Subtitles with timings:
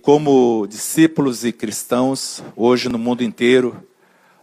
[0.00, 3.86] como discípulos e cristãos, hoje no mundo inteiro,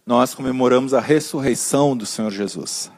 [0.05, 2.91] nós comemoramos a ressurreição do Senhor Jesus.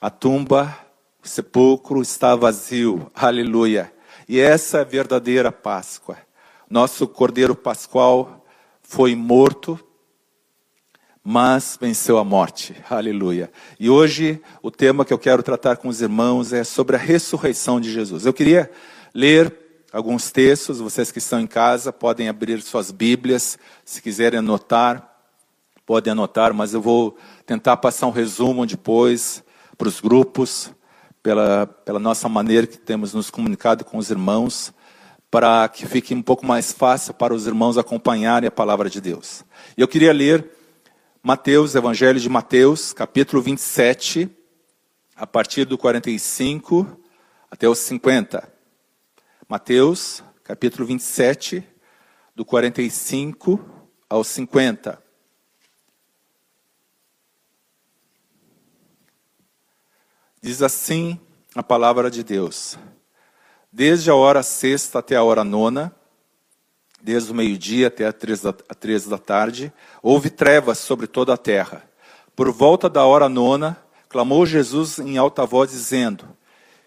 [0.00, 0.76] A tumba,
[1.24, 3.92] o sepulcro está vazio, aleluia.
[4.28, 6.18] E essa é a verdadeira Páscoa.
[6.68, 8.44] Nosso Cordeiro Pascual
[8.82, 9.80] foi morto,
[11.24, 12.76] mas venceu a morte.
[12.90, 13.50] Aleluia.
[13.80, 17.80] E hoje o tema que eu quero tratar com os irmãos é sobre a ressurreição
[17.80, 18.26] de Jesus.
[18.26, 18.70] Eu queria
[19.14, 19.65] ler
[19.96, 25.10] alguns textos, vocês que estão em casa podem abrir suas Bíblias, se quiserem anotar,
[25.86, 29.42] podem anotar, mas eu vou tentar passar um resumo depois
[29.78, 30.70] para os grupos,
[31.22, 34.70] pela, pela nossa maneira que temos nos comunicado com os irmãos
[35.30, 39.46] para que fique um pouco mais fácil para os irmãos acompanharem a palavra de Deus.
[39.78, 40.46] Eu queria ler
[41.22, 44.28] Mateus, Evangelho de Mateus, capítulo 27,
[45.16, 46.86] a partir do 45
[47.50, 48.55] até os 50.
[49.48, 51.66] Mateus, capítulo 27,
[52.34, 53.60] do 45
[54.08, 55.02] ao 50.
[60.40, 61.20] Diz assim
[61.54, 62.78] a palavra de Deus
[63.76, 65.94] desde a hora sexta até a hora nona,
[66.98, 68.12] desde o meio-dia até a
[68.74, 69.70] três da tarde,
[70.02, 71.86] houve trevas sobre toda a terra.
[72.34, 73.76] Por volta da hora nona,
[74.08, 76.26] clamou Jesus em alta voz, dizendo: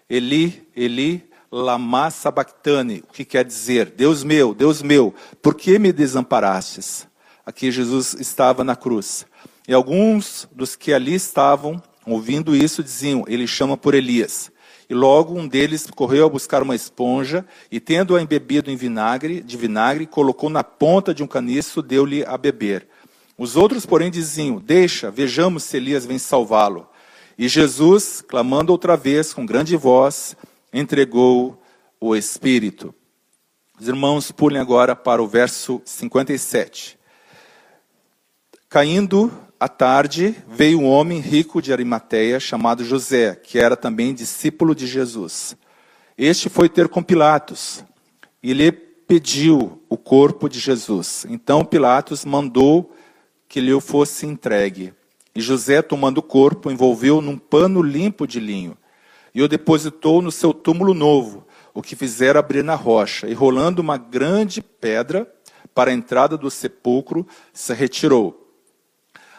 [0.08, 5.92] Eli, Eli, lama sabachthani, o que quer dizer: Deus meu, Deus meu, por que me
[5.92, 7.08] desamparastes?
[7.44, 9.26] Aqui Jesus estava na cruz.
[9.66, 14.50] E alguns dos que ali estavam, ouvindo isso, diziam: Ele chama por Elias.
[14.88, 19.56] E logo um deles correu a buscar uma esponja e, tendo-a embebido em vinagre, de
[19.56, 22.88] vinagre, colocou na ponta de um caniço, deu-lhe a beber.
[23.38, 26.88] Os outros, porém, diziam: Deixa, vejamos se Elias vem salvá-lo.
[27.38, 30.36] E Jesus, clamando outra vez com grande voz,
[30.72, 31.60] entregou
[32.00, 32.94] o Espírito.
[33.78, 36.98] Os irmãos pulem agora para o verso 57.
[38.68, 44.74] Caindo à tarde, veio um homem rico de Arimateia, chamado José, que era também discípulo
[44.74, 45.56] de Jesus.
[46.16, 47.84] Este foi ter com Pilatos
[48.42, 51.26] e lhe pediu o corpo de Jesus.
[51.28, 52.94] Então Pilatos mandou
[53.48, 54.94] que lhe fosse entregue.
[55.34, 58.76] E José, tomando o corpo, envolveu num pano limpo de linho
[59.34, 63.28] e o depositou no seu túmulo novo, o que fizera abrir na rocha.
[63.28, 65.32] E rolando uma grande pedra
[65.74, 68.40] para a entrada do sepulcro, se retirou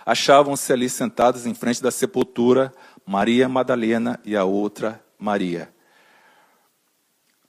[0.06, 2.72] achavam-se ali sentados em frente da sepultura
[3.06, 5.70] Maria Madalena e a outra Maria.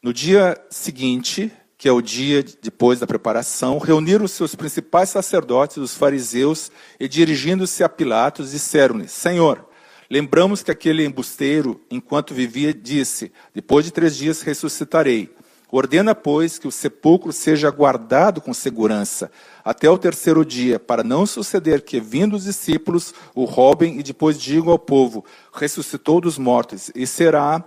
[0.02, 5.76] No dia seguinte, que é o dia depois da preparação, reuniram os seus principais sacerdotes,
[5.76, 9.68] os fariseus, e dirigindo-se a Pilatos, disseram-lhe: Senhor,
[10.12, 15.34] lembramos que aquele embusteiro, enquanto vivia, disse: Depois de três dias ressuscitarei.
[15.70, 19.32] Ordena, pois, que o sepulcro seja guardado com segurança
[19.64, 24.38] até o terceiro dia, para não suceder que, vindo os discípulos, o roubem e depois
[24.38, 27.64] digam ao povo: ressuscitou dos mortos, e será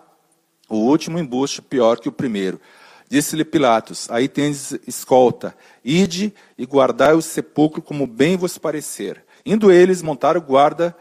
[0.69, 2.61] o último embuste pior que o primeiro.
[3.09, 9.25] Disse-lhe Pilatos: Aí tendes escolta, ide e guardai o sepulcro como bem vos parecer.
[9.43, 10.95] Indo eles, montaram guarda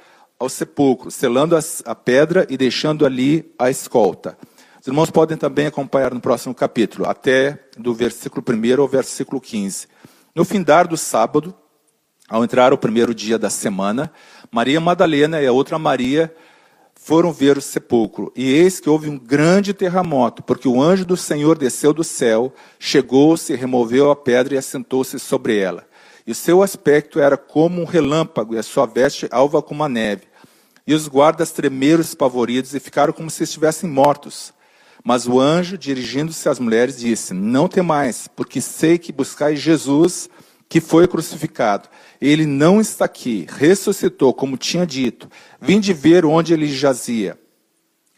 [0.44, 4.38] ao sepulcro, selando a pedra e deixando ali a escolta.
[4.80, 9.88] Os irmãos podem também acompanhar no próximo capítulo, até do versículo 1 ao versículo 15.
[10.34, 11.54] No findar do sábado,
[12.28, 14.12] ao entrar o primeiro dia da semana,
[14.50, 16.34] Maria Madalena e a outra Maria
[16.94, 18.32] foram ver o sepulcro.
[18.36, 22.52] E eis que houve um grande terremoto, porque o anjo do Senhor desceu do céu,
[22.78, 25.86] chegou-se, removeu a pedra e assentou-se sobre ela.
[26.26, 29.88] E o seu aspecto era como um relâmpago, e a sua veste alva como a
[29.88, 30.33] neve.
[30.86, 34.52] E os guardas tremeram espavoridos e ficaram como se estivessem mortos.
[35.02, 40.28] Mas o anjo, dirigindo-se às mulheres, disse: Não temais, porque sei que buscais Jesus,
[40.68, 41.88] que foi crucificado.
[42.20, 45.30] Ele não está aqui, ressuscitou, como tinha dito.
[45.60, 47.38] Vinde ver onde ele jazia.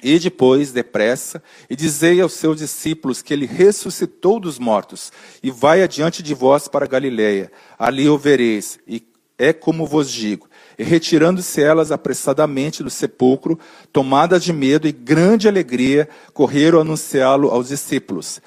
[0.03, 5.11] E depois, depressa, e dizei aos seus discípulos que ele ressuscitou dos mortos,
[5.43, 7.51] e vai adiante de vós para Galiléia.
[7.79, 9.03] Ali o vereis, e
[9.39, 10.49] é como vos digo.
[10.79, 13.59] E retirando-se elas apressadamente do sepulcro,
[13.93, 18.41] tomadas de medo e grande alegria, correram anunciá-lo aos discípulos.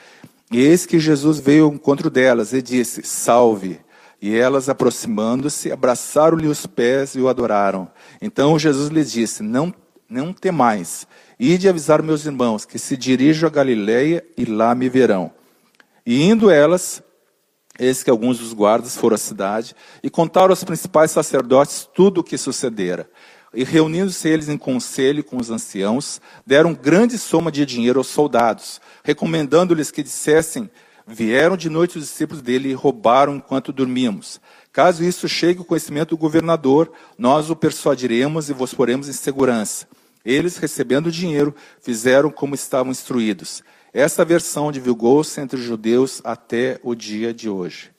[0.51, 3.79] E eis que Jesus veio ao encontro delas e disse: Salve!
[4.21, 7.87] E elas, aproximando-se, abraçaram-lhe os pés e o adoraram.
[8.21, 9.73] Então Jesus lhes disse: Não,
[10.09, 11.07] não temais.
[11.39, 15.31] Ide avisar meus irmãos que se dirijam a Galiléia e lá me verão.
[16.05, 17.01] E indo elas,
[17.79, 19.73] Eis que alguns dos guardas foram à cidade
[20.03, 23.09] e contaram aos principais sacerdotes tudo o que sucedera.
[23.53, 28.79] E reunindo-se eles em conselho com os anciãos, deram grande soma de dinheiro aos soldados,
[29.03, 30.69] recomendando-lhes que dissessem:
[31.07, 34.39] Vieram de noite os discípulos dele e roubaram enquanto dormíamos.
[34.71, 39.87] Caso isso chegue ao conhecimento do governador, nós o persuadiremos e vos poremos em segurança.
[40.23, 43.63] Eles, recebendo o dinheiro, fizeram como estavam instruídos.
[43.93, 47.89] Essa versão divulgou-se entre os judeus até o dia de hoje.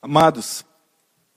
[0.00, 0.64] Amados,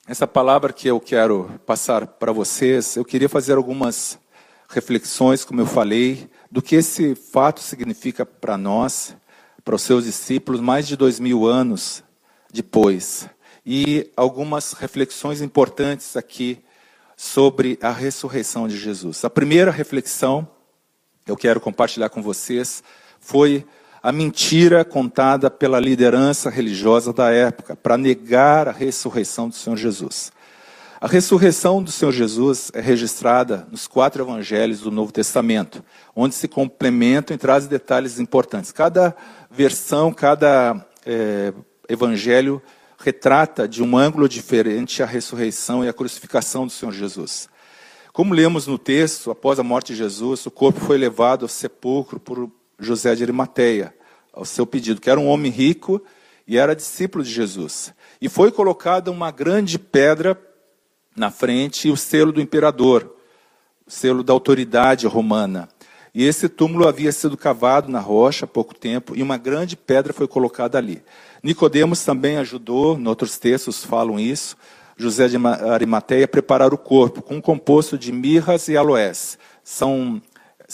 [0.08, 4.20] essa palavra que eu quero passar para vocês, eu queria fazer algumas
[4.70, 9.16] reflexões, como eu falei, do que esse fato significa para nós,
[9.64, 12.04] para os seus discípulos, mais de dois mil anos
[12.54, 13.28] depois.
[13.66, 16.64] E algumas reflexões importantes aqui
[17.18, 19.26] sobre a ressurreição de Jesus.
[19.26, 20.48] A primeira reflexão
[21.26, 22.84] eu quero compartilhar com vocês
[23.24, 23.66] foi
[24.02, 30.32] a mentira contada pela liderança religiosa da época para negar a ressurreição do Senhor Jesus.
[31.00, 35.84] A ressurreição do Senhor Jesus é registrada nos quatro evangelhos do Novo Testamento,
[36.16, 38.72] onde se complementam e trazem detalhes importantes.
[38.72, 39.16] Cada
[39.50, 41.54] versão, cada é,
[41.88, 42.62] evangelho
[42.98, 47.50] retrata de um ângulo diferente a ressurreição e a crucificação do Senhor Jesus.
[48.14, 52.20] Como lemos no texto, após a morte de Jesus, o corpo foi levado ao sepulcro
[52.20, 52.50] por
[52.84, 53.94] José de Arimateia,
[54.32, 56.02] ao seu pedido, que era um homem rico
[56.48, 57.94] e era discípulo de Jesus.
[58.20, 60.40] E foi colocada uma grande pedra
[61.16, 63.16] na frente e o selo do imperador,
[63.86, 65.70] o selo da autoridade romana.
[66.14, 70.14] E esse túmulo havia sido cavado na rocha há pouco tempo e uma grande pedra
[70.14, 71.04] foi colocada ali.
[71.42, 74.56] Nicodemos também ajudou, outros textos falam isso,
[74.96, 75.38] José de
[75.72, 79.40] Arimateia a preparar o corpo com um composto de mirras e aloés.
[79.64, 80.22] São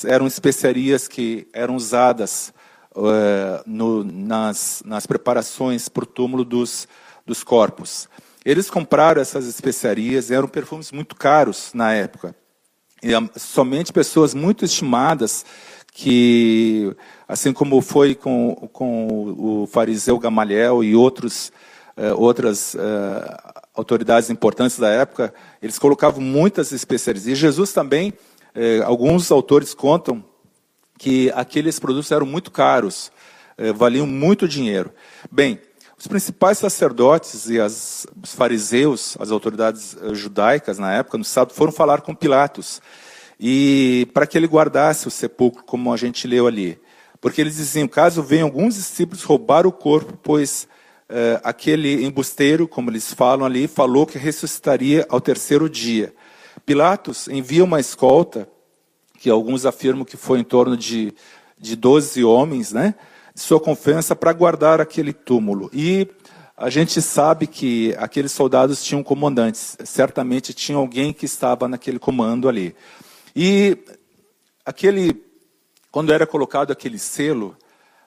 [0.05, 2.53] eram especiarias que eram usadas
[2.95, 6.87] uh, no, nas, nas preparações para o túmulo dos,
[7.25, 8.07] dos corpos.
[8.43, 12.35] Eles compraram essas especiarias, eram perfumes muito caros na época.
[13.01, 15.45] E somente pessoas muito estimadas,
[15.91, 16.95] que,
[17.27, 21.51] assim como foi com, com o fariseu Gamaliel e outros,
[21.97, 27.27] uh, outras uh, autoridades importantes da época, eles colocavam muitas especiarias.
[27.27, 28.13] E Jesus também
[28.53, 30.23] é, alguns autores contam
[30.97, 33.11] que aqueles produtos eram muito caros,
[33.57, 34.91] é, valiam muito dinheiro.
[35.31, 35.59] Bem,
[35.97, 41.53] os principais sacerdotes e as, os fariseus, as autoridades eh, judaicas na época, no sábado,
[41.53, 42.81] foram falar com Pilatos
[43.37, 46.79] e para que ele guardasse o sepulcro, como a gente leu ali.
[47.19, 50.69] Porque eles diziam, caso venham alguns discípulos roubar o corpo, pois
[51.43, 56.13] aquele embusteiro, como eles falam ali, falou que ressuscitaria ao terceiro dia.
[56.69, 58.47] Pilatos envia uma escolta,
[59.17, 61.15] que alguns afirmam que foi em torno de,
[61.57, 62.93] de 12 homens, né,
[63.33, 65.71] de sua confiança, para guardar aquele túmulo.
[65.73, 66.07] E
[66.55, 72.47] a gente sabe que aqueles soldados tinham comandantes, certamente tinha alguém que estava naquele comando
[72.47, 72.75] ali.
[73.35, 73.75] E
[74.63, 75.23] aquele,
[75.89, 77.57] quando era colocado aquele selo,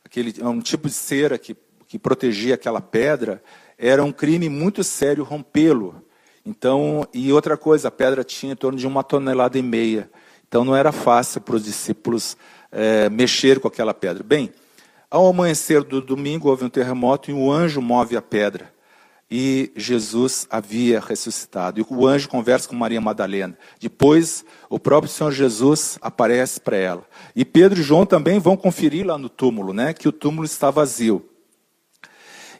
[0.05, 1.57] aquele um tipo de cera que,
[1.89, 3.43] que protegia aquela pedra,
[3.77, 6.02] era um crime muito sério rompê-lo.
[6.45, 10.11] Então, e outra coisa, a pedra tinha em torno de uma tonelada e meia.
[10.49, 12.37] Então não era fácil para os discípulos
[12.71, 14.23] é, mexer com aquela pedra.
[14.23, 14.53] Bem,
[15.11, 18.73] ao amanhecer do domingo houve um terremoto e o anjo move a pedra.
[19.31, 21.81] E Jesus havia ressuscitado.
[21.81, 23.57] E o anjo conversa com Maria Madalena.
[23.81, 27.07] Depois, o próprio Senhor Jesus aparece para ela.
[27.35, 30.71] E Pedro e João também vão conferir lá no túmulo, né, que o túmulo está
[30.71, 31.25] vazio.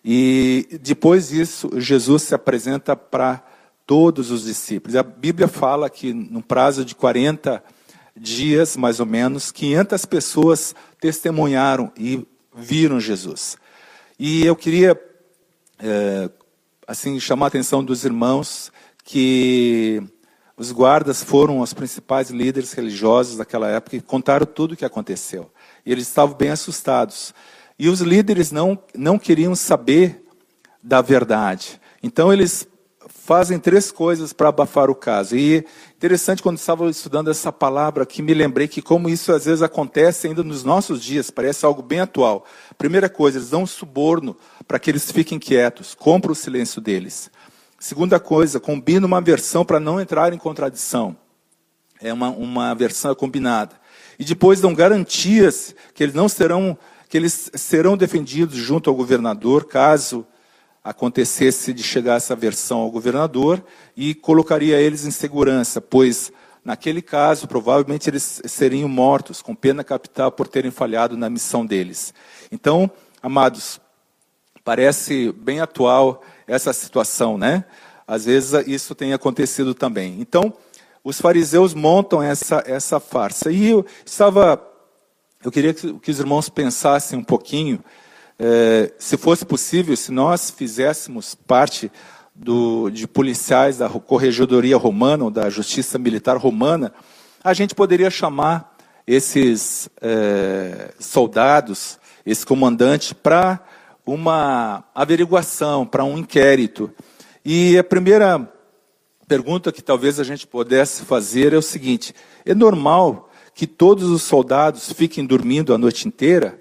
[0.03, 3.45] E depois disso, Jesus se apresenta para
[3.93, 4.97] todos os discípulos.
[4.97, 7.63] A Bíblia fala que, no prazo de 40
[8.17, 13.59] dias, mais ou menos, 500 pessoas testemunharam e viram Jesus.
[14.19, 14.99] E eu queria,
[15.79, 16.31] é,
[16.89, 18.73] assim, chamar a atenção dos irmãos
[19.05, 20.03] que
[20.57, 25.53] os guardas foram os principais líderes religiosos daquela época e contaram tudo o que aconteceu.
[25.85, 27.35] E eles estavam bem assustados.
[27.79, 30.25] E os líderes não, não queriam saber
[30.83, 31.79] da verdade.
[32.03, 32.67] Então eles
[33.25, 35.37] fazem três coisas para abafar o caso.
[35.37, 35.65] E
[35.97, 40.27] interessante quando estava estudando essa palavra que me lembrei que como isso às vezes acontece
[40.27, 42.45] ainda nos nossos dias, parece algo bem atual.
[42.77, 44.37] Primeira coisa, eles dão um suborno
[44.67, 47.31] para que eles fiquem quietos, compra o silêncio deles.
[47.79, 51.17] Segunda coisa, combina uma versão para não entrar em contradição.
[52.01, 53.77] É uma, uma versão combinada.
[54.19, 56.77] E depois dão garantias que eles não serão,
[57.09, 60.27] que eles serão defendidos junto ao governador caso
[60.85, 63.65] acontecesse de chegar essa versão ao governador
[63.97, 66.33] e colocaria eles em segurança, pois
[66.65, 72.13] naquele caso provavelmente eles seriam mortos com pena capital por terem falhado na missão deles.
[72.51, 72.91] Então,
[73.23, 73.81] amados,
[74.65, 77.65] parece bem atual essa situação, né?
[78.07, 80.21] Às vezes isso tem acontecido também.
[80.21, 80.53] Então,
[81.05, 83.51] os fariseus montam essa essa farsa.
[83.51, 84.61] E eu estava
[85.45, 87.83] eu queria que, que os irmãos pensassem um pouquinho
[88.45, 91.93] é, se fosse possível, se nós fizéssemos parte
[92.35, 96.93] do, de policiais da Corregedoria Romana, ou da Justiça Militar Romana,
[97.45, 103.61] a gente poderia chamar esses é, soldados, esse comandante, para
[104.05, 106.91] uma averiguação, para um inquérito.
[107.45, 108.53] E a primeira
[109.29, 112.13] pergunta que talvez a gente pudesse fazer é o seguinte:
[112.45, 116.61] é normal que todos os soldados fiquem dormindo a noite inteira?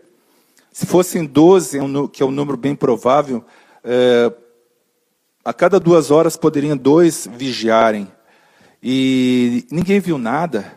[0.71, 3.43] Se fossem 12, é que é um número bem provável,
[3.83, 4.31] é,
[5.43, 8.09] a cada duas horas poderiam dois vigiarem.
[8.81, 10.71] E ninguém viu nada.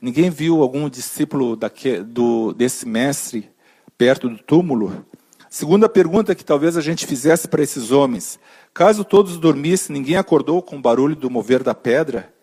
[0.00, 1.56] Ninguém viu algum discípulo
[2.04, 3.48] do, desse mestre
[3.96, 5.06] perto do túmulo?
[5.48, 8.40] Segunda pergunta que talvez a gente fizesse para esses homens:
[8.74, 12.34] caso todos dormissem, ninguém acordou com o barulho do mover da pedra?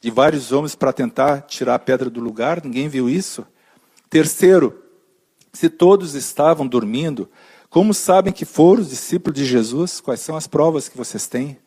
[0.00, 2.60] De vários homens para tentar tirar a pedra do lugar?
[2.64, 3.46] Ninguém viu isso?
[4.10, 4.87] Terceiro,
[5.52, 7.28] se todos estavam dormindo,
[7.70, 10.00] como sabem que foram os discípulos de Jesus?
[10.00, 11.58] Quais são as provas que vocês têm?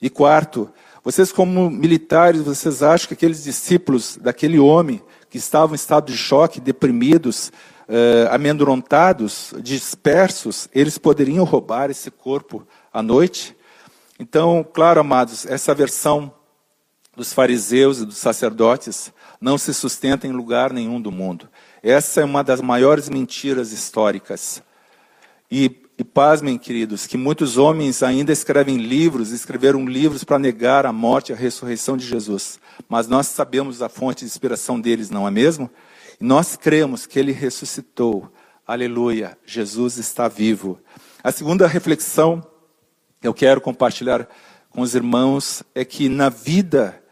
[0.00, 0.70] E quarto,
[1.04, 6.16] vocês como militares, vocês acham que aqueles discípulos daquele homem que estavam em estado de
[6.16, 7.52] choque, deprimidos,
[7.88, 13.56] uh, amedrontados, dispersos, eles poderiam roubar esse corpo à noite?
[14.18, 16.32] Então, claro, amados, essa versão
[17.16, 21.48] dos fariseus e dos sacerdotes não se sustenta em lugar nenhum do mundo.
[21.82, 24.62] Essa é uma das maiores mentiras históricas.
[25.50, 30.92] E, e pasmem, queridos, que muitos homens ainda escrevem livros, escreveram livros para negar a
[30.92, 32.60] morte e a ressurreição de Jesus.
[32.88, 35.68] Mas nós sabemos a fonte de inspiração deles, não é mesmo?
[36.20, 38.32] Nós cremos que ele ressuscitou.
[38.64, 40.78] Aleluia, Jesus está vivo.
[41.22, 42.46] A segunda reflexão
[43.20, 44.28] que eu quero compartilhar
[44.70, 47.02] com os irmãos é que na vida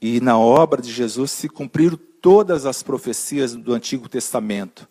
[0.00, 4.88] e na obra de Jesus se cumpriram todas as profecias do Antigo Testamento,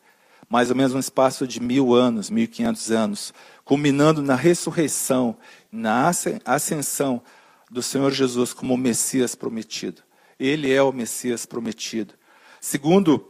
[0.49, 3.33] mais ou menos um espaço de mil anos, mil e quinhentos anos,
[3.65, 5.35] culminando na ressurreição,
[5.69, 6.09] na
[6.45, 7.21] ascensão
[7.69, 10.01] do Senhor Jesus como o Messias prometido.
[10.39, 12.13] Ele é o Messias prometido.
[12.61, 13.27] Segundo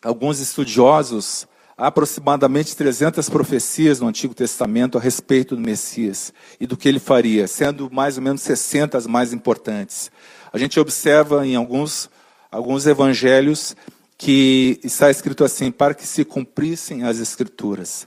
[0.00, 6.76] alguns estudiosos, há aproximadamente 300 profecias no Antigo Testamento a respeito do Messias e do
[6.76, 10.08] que ele faria, sendo mais ou menos 60 as mais importantes.
[10.52, 12.08] A gente observa em alguns,
[12.54, 13.74] alguns evangelhos
[14.16, 18.06] que está escrito assim, para que se cumprissem as Escrituras.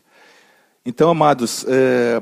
[0.86, 2.22] Então, amados, é,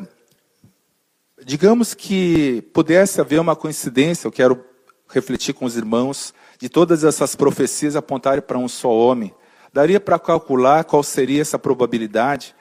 [1.46, 4.66] digamos que pudesse haver uma coincidência, eu quero
[5.08, 9.32] refletir com os irmãos, de todas essas profecias apontarem para um só homem.
[9.72, 12.56] Daria para calcular qual seria essa probabilidade?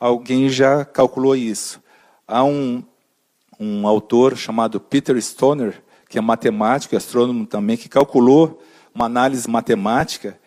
[0.00, 1.80] Alguém já calculou isso.
[2.26, 2.82] Há um,
[3.56, 8.60] um autor chamado Peter Stoner, que é matemático e astrônomo também, que calculou
[8.94, 10.38] uma análise matemática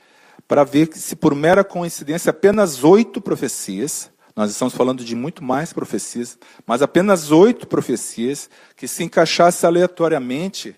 [0.47, 5.71] para ver se por mera coincidência apenas oito profecias, nós estamos falando de muito mais
[5.71, 10.75] profecias, mas apenas oito profecias que se encaixassem aleatoriamente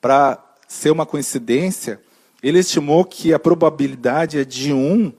[0.00, 2.00] para ser uma coincidência,
[2.42, 5.12] ele estimou que a probabilidade é de 1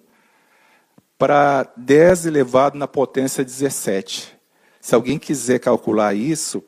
[1.18, 4.38] para 10 elevado na potência 17.
[4.80, 6.64] Se alguém quiser calcular isso,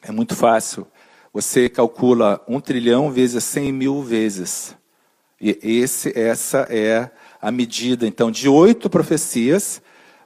[0.00, 0.86] é muito fácil.
[1.36, 4.74] Você calcula 1 trilhão vezes 100 mil vezes.
[5.38, 7.10] E esse, essa é
[7.42, 9.82] a medida, então, de oito profecias,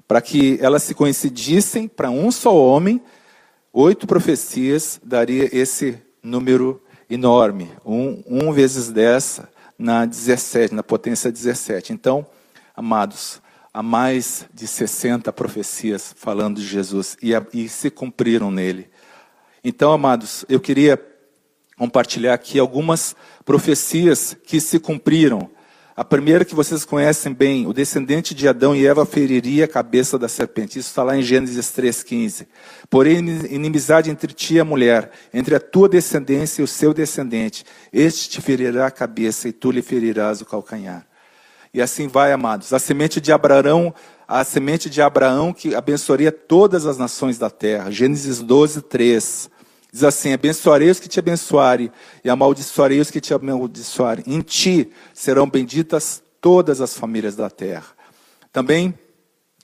[0.06, 3.02] para que elas se coincidissem para um só homem,
[3.72, 7.72] oito profecias daria esse número enorme.
[7.84, 9.40] 1 um, um vezes 10
[9.76, 11.92] na 17, na potência 17.
[11.92, 12.24] Então,
[12.72, 13.42] amados,
[13.74, 18.88] há mais de 60 profecias falando de Jesus e, e se cumpriram nele.
[19.62, 21.00] Então, amados, eu queria
[21.76, 23.14] compartilhar aqui algumas
[23.44, 25.50] profecias que se cumpriram
[26.00, 30.18] a primeira que vocês conhecem bem, o descendente de Adão e Eva feriria a cabeça
[30.18, 30.78] da serpente.
[30.78, 32.46] Isso está lá em Gênesis 3,15.
[32.88, 33.18] Porém,
[33.50, 37.66] inimizade entre ti e a mulher, entre a tua descendência e o seu descendente.
[37.92, 41.06] Este te ferirá a cabeça e tu lhe ferirás o calcanhar.
[41.74, 42.72] E assim vai, amados.
[42.72, 43.94] A semente de Abraão,
[44.30, 47.90] a semente de Abraão que abençoaria todas as nações da terra.
[47.90, 49.50] Gênesis 12, 3.
[49.92, 51.90] Diz assim: abençoarei os que te abençoarem,
[52.25, 54.25] e amaldiçoarei os que te amaldiçoarem.
[54.28, 57.87] Em ti serão benditas todas as famílias da terra.
[58.52, 58.94] Também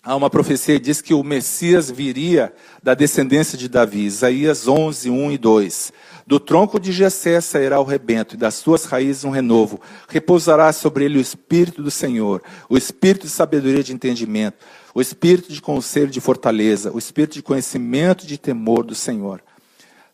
[0.03, 4.05] há uma profecia que diz que o Messias viria da descendência de Davi.
[4.05, 5.93] Isaías 11, 1 e 2.
[6.27, 9.81] Do tronco de Jessé sairá o rebento, e das suas raízes um renovo.
[10.09, 14.57] Repousará sobre ele o Espírito do Senhor, o Espírito de sabedoria e de entendimento,
[14.93, 18.95] o Espírito de conselho e de fortaleza, o Espírito de conhecimento e de temor do
[18.95, 19.41] Senhor.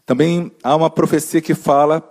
[0.04, 2.06] Também há uma profecia que fala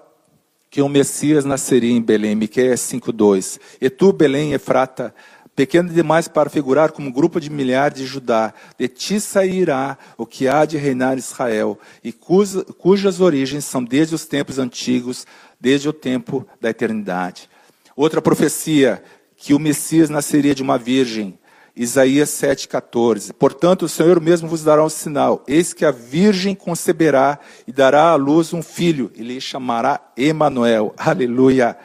[0.68, 3.60] que o Messias nasceria em Belém, Miqueias 5:2.
[3.80, 5.14] E tu, Belém, Efrata,
[5.62, 8.52] pequeno demais para figurar como grupo de milhares de Judá.
[8.80, 14.16] De ti sairá o que há de reinar Israel, e cuja, cujas origens são desde
[14.16, 15.28] os tempos antigos,
[15.60, 17.48] desde o tempo da eternidade.
[17.96, 19.04] Outra profecia,
[19.38, 21.38] que o Messias nasceria de uma virgem.
[21.76, 23.32] Isaías 7,14.
[23.34, 27.38] Portanto, o Senhor mesmo vos dará um sinal: eis que a virgem conceberá
[27.68, 30.92] e dará à luz um filho, e lhe chamará Emanuel.
[30.98, 31.78] Aleluia.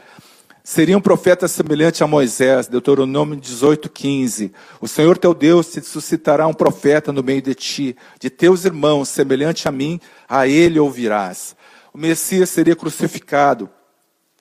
[0.69, 4.51] Seria um profeta semelhante a Moisés, Deuteronômio 18,15.
[4.81, 9.09] O Senhor teu Deus te suscitará um profeta no meio de ti, de teus irmãos,
[9.09, 11.55] semelhante a mim, a ele ouvirás.
[11.95, 13.71] O Messias seria crucificado,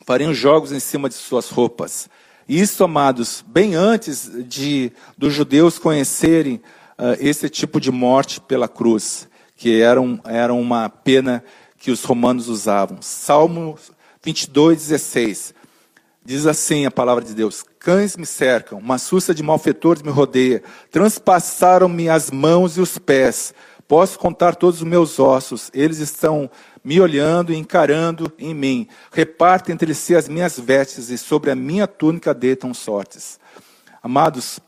[0.04, 2.10] fariam jogos em cima de suas roupas.
[2.50, 6.56] Isso, amados, bem antes de dos judeus conhecerem
[6.98, 11.44] uh, esse tipo de morte pela cruz, que era, um, era uma pena
[11.78, 12.98] que os romanos usavam.
[13.00, 13.78] Salmo
[14.24, 15.55] 22, 16.
[16.26, 20.64] Diz assim a palavra de Deus: Cães me cercam, uma susta de malfeitores me rodeia,
[20.90, 23.54] transpassaram-me as mãos e os pés.
[23.88, 26.50] Posso contar todos os meus ossos, eles estão
[26.84, 28.88] me olhando e encarando em mim.
[29.12, 33.40] Repartem entre si as minhas vestes e sobre a minha túnica deitam sortes.
[34.02, 34.60] Amados,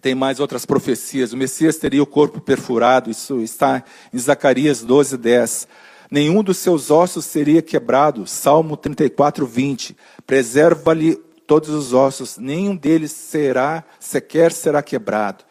[0.00, 1.32] tem mais outras profecias.
[1.32, 3.82] O Messias teria o corpo perfurado, isso está
[4.14, 5.68] em Zacarias 12, 10.
[6.10, 8.26] Nenhum dos seus ossos seria quebrado.
[8.26, 9.96] Salmo 34, 20.
[10.26, 15.44] Preserva-lhe todos os ossos, nenhum deles será, sequer será quebrado.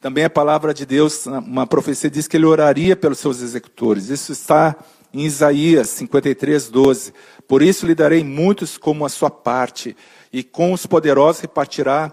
[0.00, 4.08] Também a palavra de Deus, uma profecia diz que ele oraria pelos seus executores.
[4.08, 4.76] Isso está
[5.12, 7.12] em Isaías 53, 12.
[7.46, 9.96] Por isso lhe darei muitos como a sua parte,
[10.32, 12.12] e com os poderosos repartirá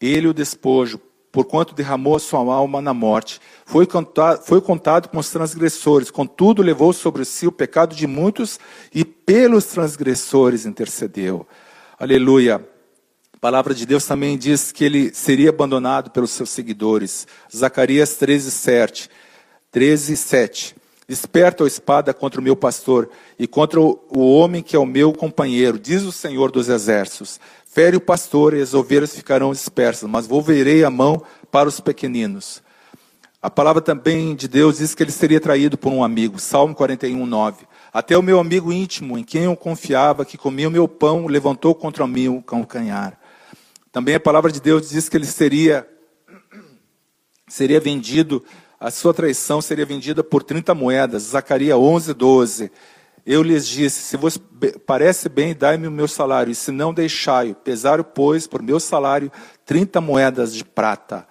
[0.00, 1.00] ele o despojo
[1.34, 3.40] porquanto derramou a sua alma na morte.
[3.66, 8.60] Foi contado, foi contado com os transgressores, contudo levou sobre si o pecado de muitos
[8.94, 11.44] e pelos transgressores intercedeu.
[11.98, 12.64] Aleluia.
[13.32, 17.26] A palavra de Deus também diz que ele seria abandonado pelos seus seguidores.
[17.54, 19.10] Zacarias 13, 7.
[19.72, 20.76] 13, 7.
[21.08, 23.98] Desperta a espada contra o meu pastor e contra o
[24.36, 27.40] homem que é o meu companheiro, diz o Senhor dos exércitos.
[27.74, 32.62] Fere o pastor e as ovelhas ficarão dispersas, mas volverei a mão para os pequeninos.
[33.42, 36.38] A palavra também de Deus diz que ele seria traído por um amigo.
[36.38, 37.66] Salmo 41, 9.
[37.92, 41.74] Até o meu amigo íntimo, em quem eu confiava, que comia o meu pão, levantou
[41.74, 43.18] contra mim o calcanhar.
[43.90, 45.84] Também a palavra de Deus diz que ele seria,
[47.48, 48.44] seria vendido,
[48.78, 51.24] a sua traição seria vendida por 30 moedas.
[51.24, 52.70] Zacarias 11, 12.
[53.26, 54.38] Eu lhes disse: Se vos
[54.86, 57.54] parece bem, dai-me o meu salário, e se não, deixai-o.
[57.54, 59.32] Pesaram, pois, por meu salário,
[59.64, 61.26] trinta moedas de prata.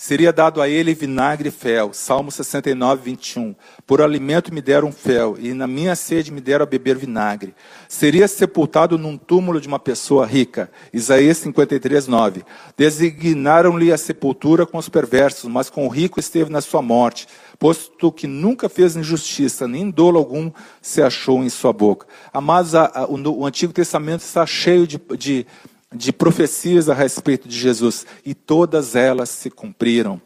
[0.00, 1.92] Seria dado a ele vinagre e fel.
[1.92, 3.52] Salmo 69, 21.
[3.84, 7.52] Por alimento me deram fel, e na minha sede me deram a beber vinagre.
[7.88, 10.70] Seria sepultado num túmulo de uma pessoa rica.
[10.92, 12.44] Isaías 53, 9.
[12.76, 17.26] Designaram-lhe a sepultura com os perversos, mas com o rico esteve na sua morte
[17.58, 22.06] posto que nunca fez injustiça, nem dolo algum se achou em sua boca.
[22.32, 25.46] Amados, a, a, o, o, Antigo Testamento está cheio de, de,
[25.92, 30.20] de profecias a respeito de Jesus, e todas elas se cumpriram.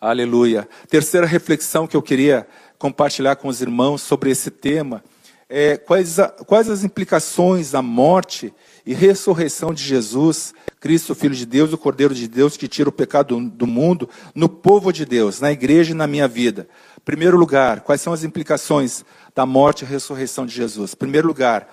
[0.00, 0.68] Aleluia.
[0.88, 2.46] Terceira reflexão que eu queria
[2.78, 5.02] compartilhar com os irmãos sobre esse tema
[5.48, 8.54] é quais, a, quais as implicações da morte
[8.88, 12.92] e ressurreição de Jesus, Cristo, Filho de Deus, o Cordeiro de Deus que tira o
[12.92, 16.66] pecado do mundo, no povo de Deus, na igreja e na minha vida.
[17.04, 20.94] Primeiro lugar, quais são as implicações da morte e ressurreição de Jesus?
[20.94, 21.68] Primeiro lugar,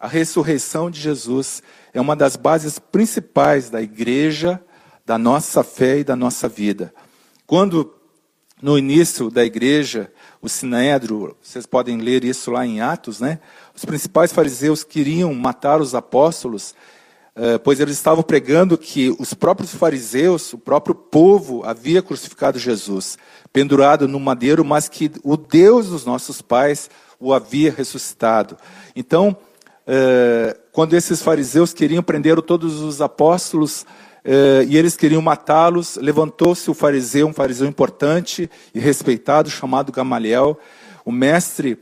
[0.00, 4.58] a ressurreição de Jesus é uma das bases principais da igreja,
[5.04, 6.94] da nossa fé e da nossa vida.
[7.46, 7.94] Quando
[8.62, 10.10] no início da igreja,
[10.44, 13.38] o Sinédrio, vocês podem ler isso lá em Atos, né?
[13.74, 16.74] Os principais fariseus queriam matar os apóstolos,
[17.34, 23.16] eh, pois eles estavam pregando que os próprios fariseus, o próprio povo, havia crucificado Jesus,
[23.54, 28.58] pendurado no madeiro, mas que o Deus dos nossos pais o havia ressuscitado.
[28.94, 29.34] Então,
[29.86, 33.86] eh, quando esses fariseus queriam prender todos os apóstolos,
[34.68, 40.58] e eles queriam matá-los, levantou-se o fariseu, um fariseu importante e respeitado, chamado Gamaliel,
[41.04, 41.78] o mestre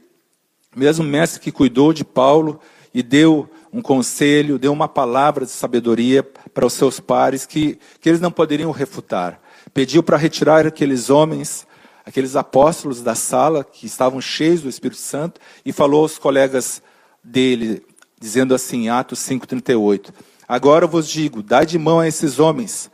[0.75, 2.59] mesmo mestre que cuidou de Paulo
[2.95, 8.09] e deu um conselho, deu uma palavra de sabedoria para os seus pares que, que
[8.09, 9.41] eles não poderiam refutar.
[9.73, 11.67] Pediu para retirar aqueles homens,
[12.05, 16.83] aqueles apóstolos da sala que estavam cheios do Espírito Santo e falou aos colegas
[17.23, 17.83] dele,
[18.21, 20.11] dizendo assim, Atos 5,38:
[20.53, 22.91] Agora vos digo, dai de mão a esses homens,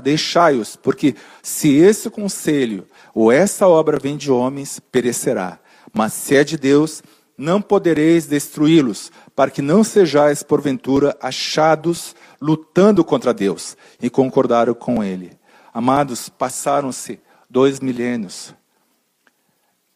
[0.00, 5.58] deixai-os, porque se esse conselho ou essa obra vem de homens, perecerá.
[5.92, 7.02] Mas se é de Deus,
[7.36, 13.76] não podereis destruí-los, para que não sejais, porventura, achados lutando contra Deus.
[14.00, 15.32] E concordaram com ele.
[15.74, 17.18] Amados, passaram-se
[17.50, 18.54] dois milênios.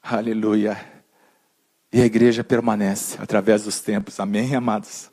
[0.02, 0.76] Aleluia.
[1.92, 4.18] E a igreja permanece através dos tempos.
[4.18, 5.08] Amém, amados?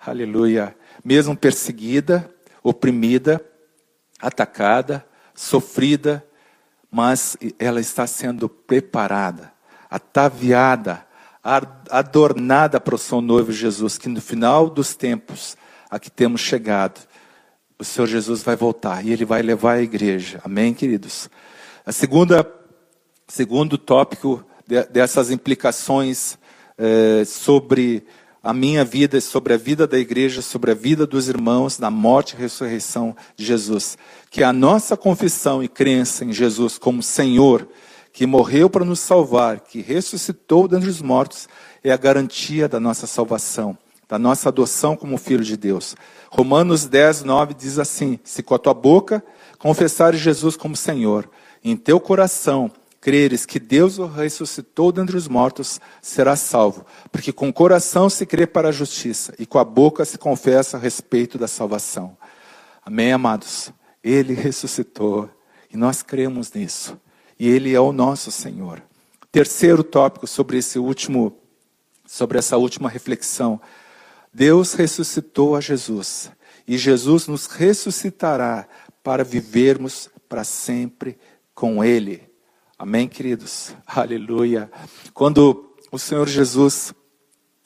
[0.00, 0.74] Aleluia.
[1.04, 2.28] Mesmo perseguida,
[2.62, 3.40] oprimida,
[4.20, 6.24] atacada, sofrida,
[6.90, 9.52] mas ela está sendo preparada,
[9.88, 11.06] ataviada,
[11.90, 15.56] adornada para o seu noivo Jesus, que no final dos tempos
[15.90, 17.00] a que temos chegado,
[17.78, 20.40] o Senhor Jesus vai voltar e ele vai levar a igreja.
[20.44, 21.30] Amém, queridos?
[21.86, 22.46] A segunda,
[23.26, 26.36] segundo tópico de, dessas implicações
[26.76, 28.06] eh, sobre
[28.48, 32.32] a minha vida, sobre a vida da igreja, sobre a vida dos irmãos, na morte
[32.32, 33.98] e ressurreição de Jesus.
[34.30, 37.68] Que a nossa confissão e crença em Jesus como Senhor,
[38.10, 41.46] que morreu para nos salvar, que ressuscitou dentre os mortos,
[41.84, 43.76] é a garantia da nossa salvação
[44.08, 45.94] da nossa adoção como filho de Deus.
[46.30, 49.22] Romanos 10, 9 diz assim: Se com a tua boca
[49.58, 51.28] confessares Jesus como Senhor,
[51.62, 56.84] em teu coração creres que Deus o ressuscitou dentre os mortos, serás salvo.
[57.10, 60.76] Porque com o coração se crê para a justiça e com a boca se confessa
[60.76, 62.16] a respeito da salvação.
[62.84, 63.72] Amém, amados?
[64.02, 65.28] Ele ressuscitou
[65.72, 66.98] e nós cremos nisso.
[67.38, 68.82] E Ele é o nosso Senhor.
[69.30, 71.36] Terceiro tópico sobre esse último,
[72.06, 73.60] sobre essa última reflexão
[74.32, 76.30] Deus ressuscitou a Jesus
[76.66, 78.68] e Jesus nos ressuscitará
[79.02, 81.18] para vivermos para sempre
[81.54, 82.27] com Ele.
[82.80, 83.74] Amém, queridos?
[83.84, 84.70] Aleluia.
[85.12, 86.94] Quando o Senhor Jesus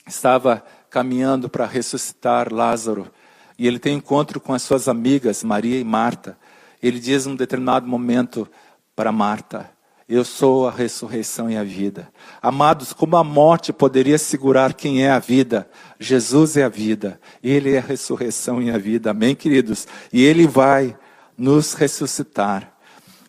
[0.07, 3.12] estava caminhando para ressuscitar Lázaro,
[3.59, 6.38] e ele tem encontro com as suas amigas, Maria e Marta,
[6.83, 8.48] ele diz num determinado momento
[8.96, 9.70] para Marta:
[10.09, 12.11] eu sou a ressurreição e a vida.
[12.40, 15.68] Amados, como a morte poderia segurar quem é a vida?
[16.01, 17.20] Jesus é a vida.
[17.42, 19.11] Ele é a ressurreição e a vida.
[19.11, 19.87] Amém, queridos?
[20.11, 20.96] E Ele vai
[21.37, 22.71] nos ressuscitar.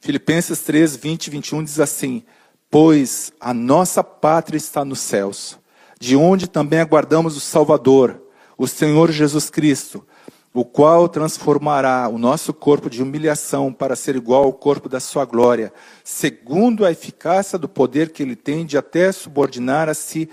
[0.04, 2.24] Filipenses 3, 20 e 21 diz assim:
[2.70, 5.58] Pois a nossa pátria está nos céus,
[5.98, 8.22] de onde também aguardamos o Salvador,
[8.58, 10.06] o Senhor Jesus Cristo
[10.54, 15.26] o qual transformará o nosso corpo de humilhação para ser igual ao corpo da sua
[15.26, 20.30] glória, segundo a eficácia do poder que ele tem de até subordinar a si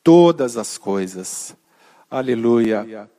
[0.00, 1.56] todas as coisas.
[2.08, 3.10] Aleluia.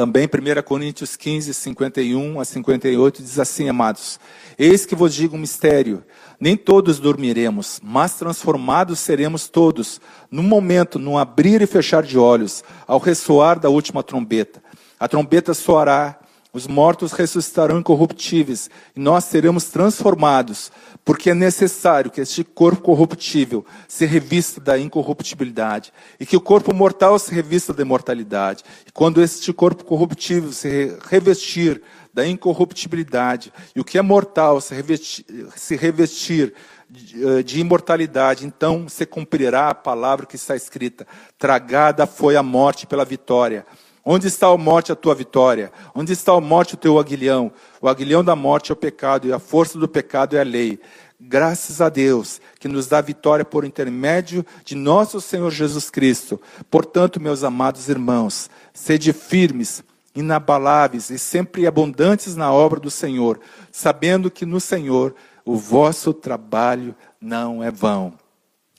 [0.00, 4.18] Também 1 Coríntios 15, 51 a 58 diz assim, amados:
[4.58, 6.02] Eis que vos digo um mistério:
[6.40, 12.64] nem todos dormiremos, mas transformados seremos todos, num momento, num abrir e fechar de olhos,
[12.86, 14.62] ao ressoar da última trombeta.
[14.98, 16.18] A trombeta soará,
[16.52, 20.72] os mortos ressuscitarão incorruptíveis, e nós seremos transformados,
[21.04, 26.74] porque é necessário que este corpo corruptível se revista da incorruptibilidade, e que o corpo
[26.74, 28.64] mortal se revista da imortalidade.
[28.86, 31.82] E quando este corpo corruptível se revestir
[32.12, 35.24] da incorruptibilidade, e o que é mortal se revestir,
[35.56, 36.52] se revestir
[36.92, 41.06] eh, de imortalidade, então se cumprirá a palavra que está escrita:
[41.38, 43.64] tragada foi a morte pela vitória.
[44.12, 45.70] Onde está a morte a tua vitória?
[45.94, 47.52] Onde está a morte o teu aguilhão?
[47.80, 50.80] O aguilhão da morte é o pecado e a força do pecado é a lei.
[51.20, 56.40] Graças a Deus que nos dá vitória por intermédio de nosso Senhor Jesus Cristo.
[56.68, 63.38] Portanto, meus amados irmãos, sede firmes, inabaláveis e sempre abundantes na obra do Senhor,
[63.70, 68.14] sabendo que no Senhor o vosso trabalho não é vão.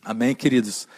[0.04, 0.89] Amém, queridos?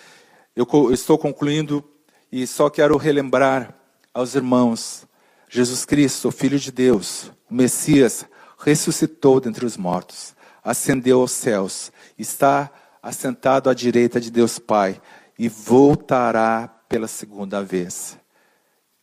[0.55, 1.83] Eu estou concluindo
[2.31, 3.82] e só quero relembrar
[4.13, 5.07] aos irmãos:
[5.49, 8.25] Jesus Cristo, o Filho de Deus, o Messias,
[8.59, 12.71] ressuscitou dentre os mortos, ascendeu aos céus, está
[13.01, 15.01] assentado à direita de Deus Pai
[15.37, 18.17] e voltará pela segunda vez.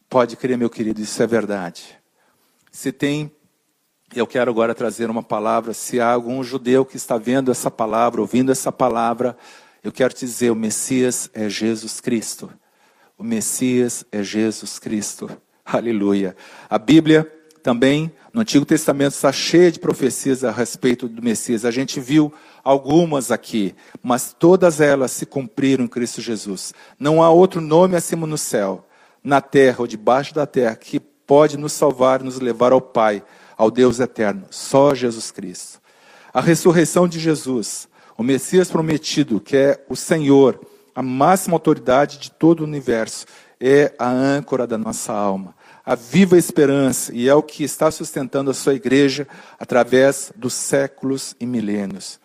[0.09, 1.99] Pode crer, meu querido, isso é verdade.
[2.73, 3.31] Se tem,
[4.15, 8.21] eu quero agora trazer uma palavra, se há algum judeu que está vendo essa palavra,
[8.21, 9.37] ouvindo essa palavra,
[9.83, 12.51] eu quero te dizer, o Messias é Jesus Cristo.
[13.21, 15.29] O Messias é Jesus Cristo.
[15.63, 16.35] Aleluia.
[16.71, 17.31] A Bíblia
[17.63, 21.67] também, no Antigo Testamento, está cheia de profecias a respeito do Messias.
[21.67, 22.33] A gente viu
[22.65, 26.73] algumas aqui, mas todas elas se cumpriram em Cristo Jesus.
[26.99, 28.87] Não há outro nome acima no céu,
[29.23, 33.23] na terra ou debaixo da terra que pode nos salvar nos levar ao Pai,
[33.55, 34.47] ao Deus eterno.
[34.49, 35.79] Só Jesus Cristo.
[36.33, 40.59] A ressurreição de Jesus, o Messias prometido, que é o Senhor,
[40.95, 43.27] a máxima autoridade de todo o universo,
[43.61, 48.51] é a âncora da nossa alma, a viva esperança, e é o que está sustentando
[48.51, 52.19] a sua igreja através dos séculos e milênios.